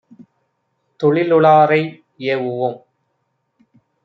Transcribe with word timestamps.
தொழிலுளாரை 0.99 1.81
ஏவுவோம். 2.25 2.79